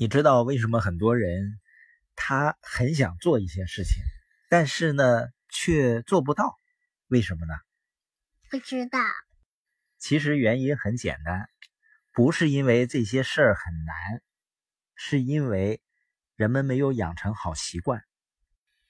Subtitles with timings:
[0.00, 1.60] 你知道为什么很多人
[2.16, 4.02] 他很想做一些事情，
[4.48, 6.56] 但是呢却做不到？
[7.08, 7.52] 为什么呢？
[8.50, 8.98] 不知道。
[9.98, 11.50] 其实原因很简单，
[12.12, 14.22] 不是因为这些事儿很难，
[14.94, 15.82] 是因为
[16.34, 18.02] 人们没有养成好习惯。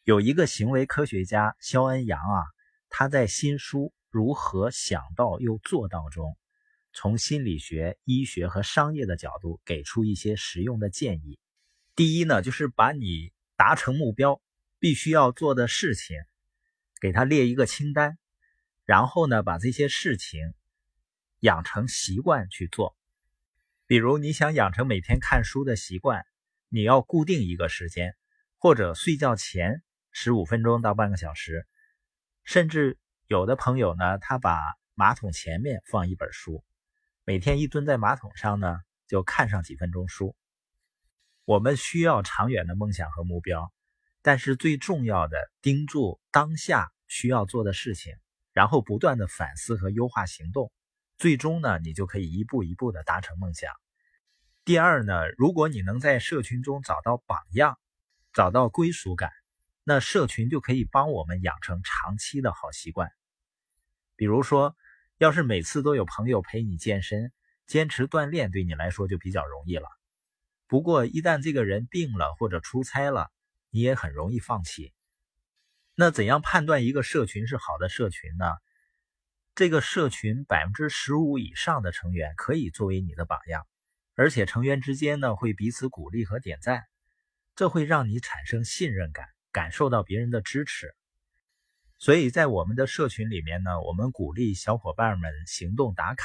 [0.05, 2.45] 有一个行为科学家肖恩杨啊，
[2.89, 6.39] 他在新书《如何想到又做到》中。
[6.93, 11.39] 从心理学、医学和商业的角度给出一些实用的建议。
[11.95, 14.41] 第一呢，就是把你达成目标
[14.79, 16.17] 必须要做的事情，
[17.01, 18.19] 给他列一个清单，
[18.85, 20.55] 然后呢，把这些事情
[21.41, 22.97] 养成习惯去做。
[23.87, 26.25] 比如你想养成每天看书的习惯，
[26.69, 28.17] 你要固定一个时间，
[28.57, 31.67] 或者睡觉前十五分钟到半个小时，
[32.45, 34.61] 甚至有的朋友呢，他把
[34.95, 36.65] 马桶前面放一本书。
[37.31, 40.35] 每天一蹲在马桶上呢，就看上几分钟书。
[41.45, 43.73] 我们需要长远的梦想和目标，
[44.21, 48.17] 但是最重要的，盯住当下需要做的事情，
[48.53, 50.73] 然后不断的反思和优化行动，
[51.19, 53.73] 最终呢，你就可以一步一步的达成梦想。
[54.65, 57.79] 第二呢，如果你能在社群中找到榜样，
[58.33, 59.31] 找到归属感，
[59.85, 63.09] 那社群就可以帮我们养成长期的好习惯。
[64.17, 64.75] 比如说。
[65.21, 67.31] 要是每次都有朋友陪你健身，
[67.67, 69.87] 坚持锻炼对你来说就比较容易了。
[70.67, 73.31] 不过一旦这个人病了或者出差了，
[73.69, 74.95] 你也很容易放弃。
[75.95, 78.47] 那怎样判断一个社群是好的社群呢？
[79.55, 83.67] 这个社群百分之十五以上的成员可以作为你的榜样，
[84.15, 86.85] 而且成员之间呢会彼此鼓励和点赞，
[87.57, 90.95] 这会让你产生信任感，感受到别人的支持。
[92.01, 96.25] 所以在我们的社群里面呢，我们鼓励小伙伴们行动打卡，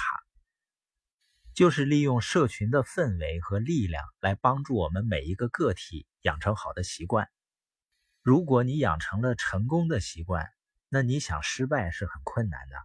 [1.54, 7.30] 就是利用社群的氛围和力量来帮助我们每一个个体养成好的习惯。
[8.22, 10.48] 如果你养成了成功的习惯，
[10.88, 12.78] 那你想失败是很困难的。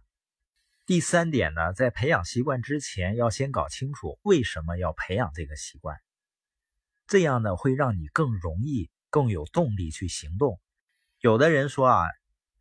[0.85, 5.97] 第三点呢，在培养习惯之前，要先搞清楚为什么要培养这个习惯，
[7.07, 10.59] 这样呢会让你更容易、更有动力去行动。
[11.21, 12.03] 有的人说啊。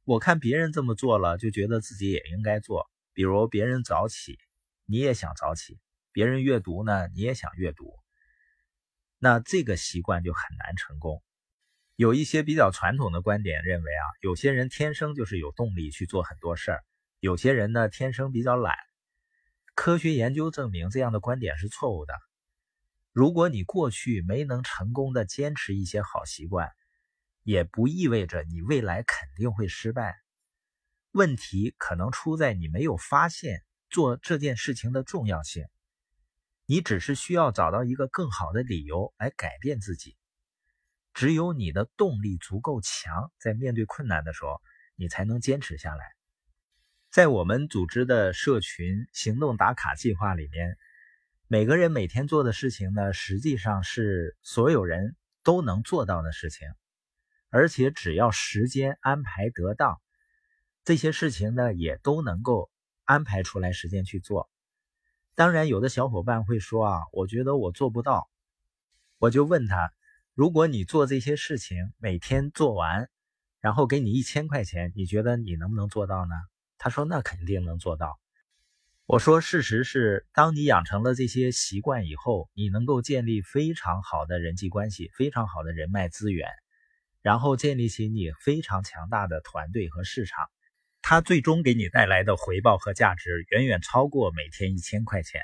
[0.05, 2.91] 我看别人这么做了，就觉得自己也应该做。
[3.12, 4.38] 比如别人早起，
[4.87, 5.75] 你也想早起；
[6.12, 7.94] 别人阅读呢，你也想阅读。
[9.19, 11.22] 那这个习惯就很难成功。
[11.97, 16.84] 有一些比较传统的观点认为啊，有些人天生就是有动力去做很多事儿，
[17.19, 18.75] 有些人呢天生比较懒。
[19.75, 22.15] 科学研究证明这样的观点是错误的。
[23.12, 26.71] 如果你过去没能成功的坚持一些好习惯，
[27.43, 30.17] 也不意味着你未来肯定会失败。
[31.12, 35.65] 问题可能出在你没有发现做这件事情的重要性。
[36.67, 40.17] 你只是需要找到一个更好的理由来改变自己。
[41.12, 44.61] 只有你的动力足够强，在面对困难的时候，
[44.95, 46.05] 你才能坚持下来。
[47.11, 50.78] 在我们组织的社群行动打卡计划里面，
[51.49, 56.69] 每个人每天做的事情呢，实际上是所有人都能做到的事情。
[57.50, 60.00] 而且只要时间安排得当，
[60.84, 62.71] 这些事情呢也都能够
[63.05, 64.49] 安排出来时间去做。
[65.34, 68.31] 当然，有的小伙伴会说啊，我觉得我做不到。
[69.19, 69.93] 我就问他，
[70.34, 73.10] 如果你做这些事情每天做完，
[73.60, 76.34] 然后给你一千块钱，你觉得你能不能做到呢？
[76.78, 78.19] 他说那肯定能做到。
[79.06, 86.49] 我说事实是，当你养成了这些习惯以后，你能够建立非常好的人际关系，非常好的人脉资源。
[87.22, 90.50] 然后建立起你非常强大的团队和市场，
[91.03, 95.42] 它最终给你带来的回报和价值远远超过每天一千块钱。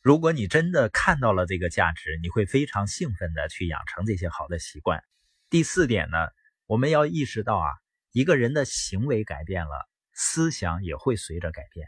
[0.00, 5.04] 如果你真的看到了这个价值，你会非常兴奋的去养成这些好的习惯。
[5.50, 6.16] 第四点呢，
[6.64, 7.68] 我们要意识到啊，
[8.12, 11.86] 一个人的行为改变了，思想也会随着改变。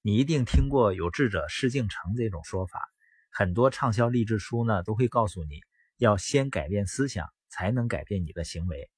[0.00, 2.88] 你一定听过“有志者事竟成”这种说法，
[3.28, 5.60] 很多畅销励志书呢都会告诉你
[5.98, 7.28] 要先改变思想。
[7.56, 8.90] 才能改变你的行为。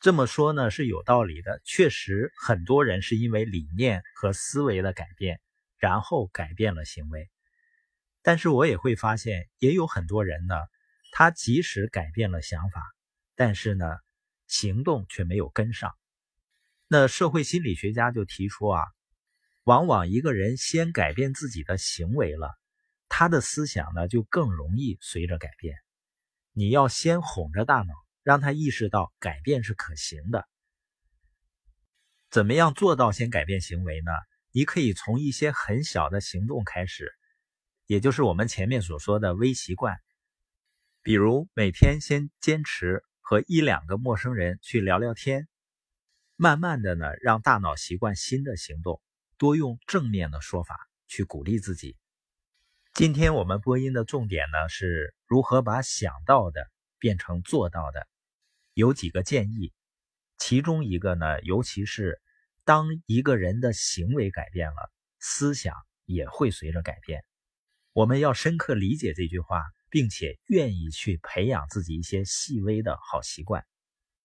[0.00, 5.42] 这么说呢是有道理的，确实很多人是因为理念和思维的改变，
[5.76, 7.28] 然后改变了行为。
[8.22, 10.54] 但是我也会发现，也有很多人呢，
[11.12, 12.82] 他即使改变了想法，
[13.34, 13.84] 但是呢，
[14.46, 15.94] 行动却没有跟上。
[16.88, 18.82] 那社会心理学家就提出啊，
[19.64, 22.58] 往往一个人先改变自己的行为了，
[23.10, 25.76] 他的思想呢就更容易随着改变。
[26.52, 30.46] 你要先哄着大脑，让他意识到改变是可行的。
[32.30, 34.10] 怎么样做到先改变行为呢？
[34.52, 37.12] 你可以从一些很小的行动开始，
[37.86, 39.96] 也就是我们前面所说的微习惯。
[41.02, 45.46] 比如每天先坚持和一两个陌生人去聊聊天，
[46.34, 49.00] 慢慢的呢，让大脑习惯新的行动，
[49.38, 50.76] 多用正面的说法
[51.06, 51.96] 去鼓励自己。
[52.92, 58.06] 今天我们播音的重点呢，是如何把想到的变成做到的，
[58.74, 59.72] 有几个建议。
[60.36, 62.20] 其中一个呢，尤其是
[62.64, 67.24] 当一个人的行为改变了，思想也会随着改变。
[67.92, 73.64] 我们要深刻理解这句话，并且愿意去培养自己一些细微的好习惯。